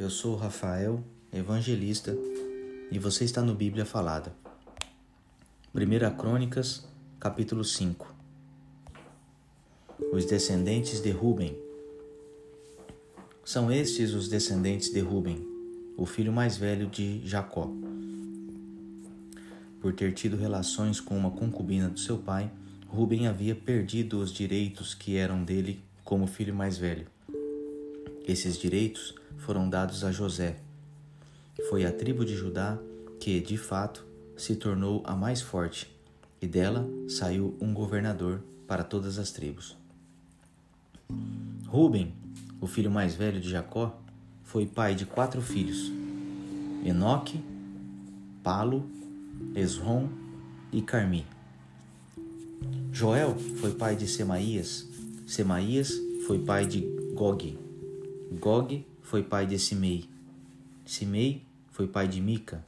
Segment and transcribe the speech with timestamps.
[0.00, 2.16] eu sou Rafael, evangelista,
[2.90, 4.34] e você está no Bíblia Falada.
[5.74, 6.88] 1 Crônicas,
[7.20, 8.10] capítulo 5
[10.10, 11.54] Os descendentes de Ruben.
[13.44, 15.46] São estes os descendentes de Ruben,
[15.98, 17.70] o filho mais velho de Jacó.
[19.82, 22.50] Por ter tido relações com uma concubina do seu pai,
[22.88, 27.06] Ruben havia perdido os direitos que eram dele como filho mais velho.
[28.26, 30.56] Esses direitos foram dados a José.
[31.68, 32.78] Foi a tribo de Judá
[33.18, 35.94] que, de fato, se tornou a mais forte,
[36.40, 39.76] e dela saiu um governador para todas as tribos.
[41.66, 42.14] Ruben,
[42.60, 43.98] o filho mais velho de Jacó,
[44.44, 45.90] foi pai de quatro filhos:
[46.84, 47.42] Enoque,
[48.42, 48.88] Palo,
[49.54, 50.08] Esrom
[50.72, 51.26] e Carmi.
[52.92, 54.88] Joel foi pai de Semaías,
[55.26, 55.92] Semaías
[56.26, 56.80] foi pai de
[57.14, 57.58] Gog,
[58.40, 60.08] Gog foi pai de Simei,
[60.86, 62.64] Simei foi pai de Mica,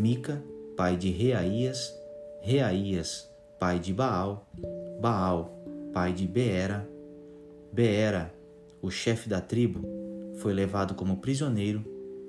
[0.00, 0.42] Mica,
[0.74, 1.94] pai de Reaías,
[2.40, 3.28] Reaías,
[3.60, 4.48] pai de Baal,
[5.02, 5.54] Baal,
[5.92, 6.88] pai de Beera,
[7.70, 8.34] Beera,
[8.80, 9.86] o chefe da tribo,
[10.38, 11.84] foi levado como prisioneiro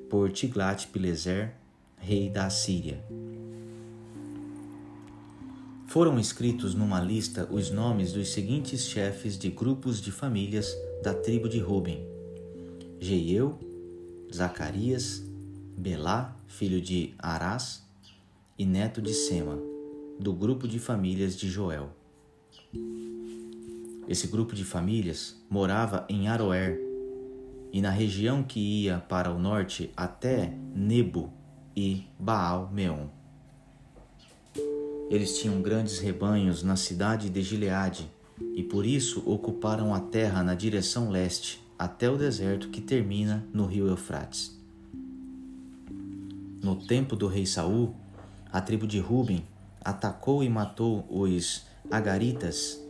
[0.09, 1.53] por Tiglat-Pileser,
[1.99, 3.01] rei da Assíria.
[5.87, 11.47] Foram escritos numa lista os nomes dos seguintes chefes de grupos de famílias da tribo
[11.47, 12.16] de Ruben:
[12.99, 13.59] Jeiel,
[14.33, 15.23] Zacarias,
[15.77, 17.87] Belá, filho de Arás
[18.57, 19.59] e neto de Sema,
[20.19, 21.91] do grupo de famílias de Joel.
[24.07, 26.81] Esse grupo de famílias morava em Aroer
[27.71, 31.31] e na região que ia para o norte até Nebo
[31.75, 33.09] e Baal-Meon.
[35.11, 38.11] Eles tinham grandes rebanhos na cidade de Gileade
[38.55, 43.65] e por isso ocuparam a terra na direção leste até o deserto que termina no
[43.65, 44.57] rio Eufrates.
[46.61, 47.95] No tempo do rei Saul,
[48.51, 49.45] a tribo de Ruben
[49.81, 52.81] atacou e matou os Agaritas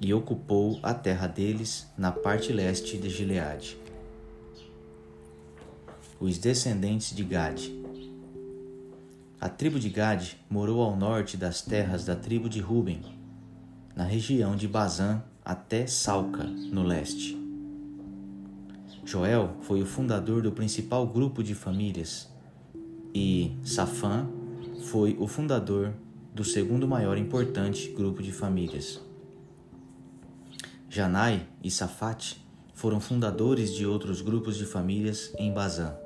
[0.00, 3.78] e ocupou a terra deles na parte leste de Gileade.
[6.20, 7.78] Os descendentes de Gade
[9.40, 13.00] a tribo de Gade morou ao norte das terras da tribo de Ruben,
[13.94, 17.37] na região de Bazã até Salca, no leste.
[19.08, 22.28] Joel foi o fundador do principal grupo de famílias
[23.14, 24.28] e Safã
[24.82, 25.94] foi o fundador
[26.34, 29.00] do segundo maior importante grupo de famílias.
[30.90, 35.96] Janai e Safate foram fundadores de outros grupos de famílias em Bazã.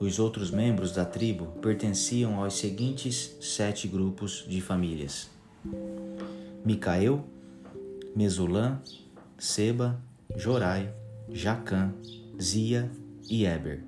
[0.00, 5.30] Os outros membros da tribo pertenciam aos seguintes sete grupos de famílias:
[6.64, 7.24] Micael,
[8.12, 8.82] Mesulã,
[9.38, 10.02] Seba,
[10.34, 10.92] Jorai,
[11.30, 11.94] Jacã,
[12.40, 12.90] Zia
[13.30, 13.84] e Eber.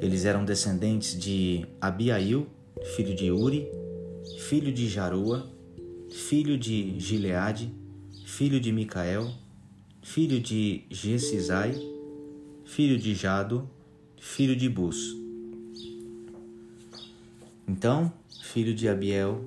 [0.00, 2.46] Eles eram descendentes de Abiail,
[2.96, 3.66] filho de Uri,
[4.38, 5.50] filho de Jarua,
[6.10, 7.72] filho de Gileade,
[8.24, 9.30] filho de Micael,
[10.02, 11.74] filho de Gesizai,
[12.64, 13.68] filho de Jado,
[14.18, 15.16] filho de Bus.
[17.66, 18.12] Então,
[18.42, 19.42] filho de Abiel,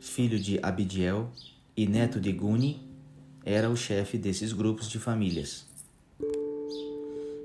[0.00, 1.30] filho de Abidiel
[1.76, 2.91] e neto de Guni,
[3.44, 5.66] era o chefe desses grupos de famílias.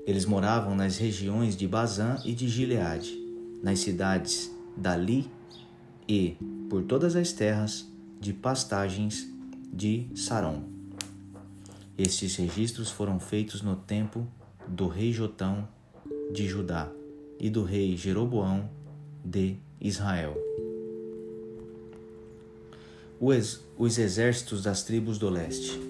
[0.06, 3.18] Eles moravam nas regiões de Bazã e de Gileade,
[3.62, 5.30] nas cidades Dali
[6.08, 6.36] e
[6.70, 7.86] por todas as terras
[8.20, 9.28] de pastagens
[9.72, 10.62] de Saron.
[11.96, 14.26] Estes registros foram feitos no tempo
[14.66, 15.68] do rei Jotão
[16.32, 16.90] de Judá
[17.38, 18.70] e do rei Jeroboão
[19.24, 20.36] de Israel.
[23.20, 25.87] Os exércitos das tribos do leste.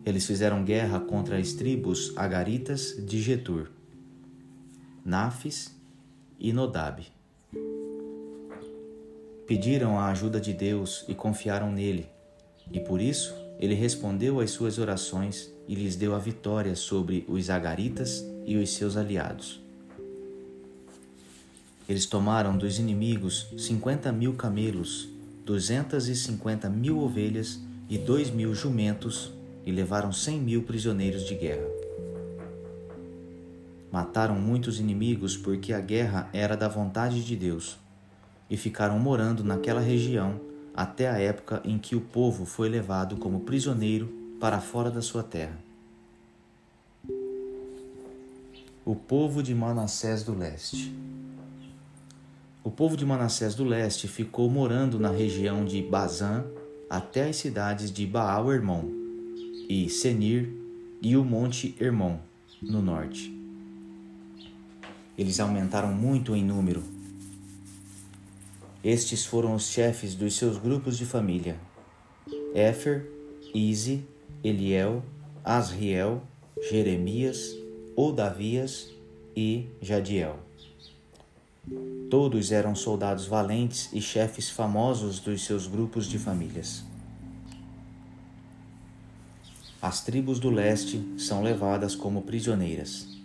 [0.06, 3.70] Eles fizeram guerra contra as tribos agaritas de Getur,
[5.04, 5.78] Nafis
[6.38, 7.06] e Nodab.
[9.46, 12.08] Pediram a ajuda de Deus e confiaram nele,
[12.72, 17.50] e por isso ele respondeu às suas orações e lhes deu a vitória sobre os
[17.50, 19.60] agaritas e os seus aliados.
[21.86, 25.08] Eles tomaram dos inimigos cinquenta mil camelos,
[25.44, 29.30] duzentas e cinquenta mil ovelhas e dois mil jumentos
[29.66, 31.68] e levaram cem mil prisioneiros de guerra.
[33.92, 37.76] Mataram muitos inimigos porque a guerra era da vontade de Deus,
[38.48, 40.40] e ficaram morando naquela região
[40.80, 44.10] até a época em que o povo foi levado como prisioneiro
[44.40, 45.58] para fora da sua terra.
[48.82, 50.90] O povo de Manassés do Leste.
[52.64, 56.46] O povo de Manassés do Leste ficou morando na região de Bazã
[56.88, 58.84] até as cidades de Baal Hermon
[59.68, 60.48] e Senir
[61.02, 62.16] e o Monte Hermon,
[62.62, 63.30] no norte.
[65.18, 66.99] Eles aumentaram muito em número.
[68.82, 71.60] Estes foram os chefes dos seus grupos de família:
[72.54, 73.06] Éfer,
[73.54, 74.02] Ize,
[74.42, 75.02] Eliel,
[75.44, 76.22] Asriel,
[76.70, 77.54] Jeremias,
[77.94, 78.90] Odavias
[79.36, 80.38] e Jadiel.
[82.08, 86.82] Todos eram soldados valentes e chefes famosos dos seus grupos de famílias.
[89.80, 93.19] As tribos do leste são levadas como prisioneiras.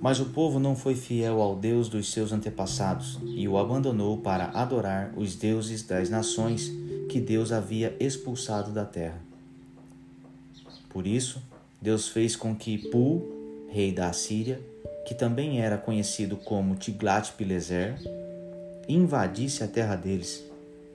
[0.00, 4.46] Mas o povo não foi fiel ao Deus dos seus antepassados e o abandonou para
[4.54, 6.72] adorar os deuses das nações
[7.08, 9.20] que Deus havia expulsado da terra.
[10.88, 11.42] Por isso,
[11.80, 14.60] Deus fez com que Pu, rei da Assíria,
[15.06, 17.96] que também era conhecido como Tiglat-Pileser,
[18.88, 20.44] invadisse a terra deles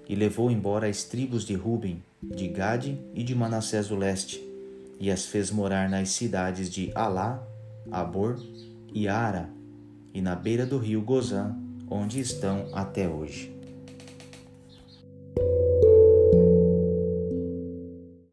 [0.09, 4.41] e levou embora as tribos de Ruben, de Gade e de Manassés do leste,
[4.99, 7.41] e as fez morar nas cidades de Alá,
[7.91, 8.39] Abor
[8.95, 9.53] e Ara,
[10.13, 11.53] e na beira do rio Gozã,
[11.89, 13.54] onde estão até hoje.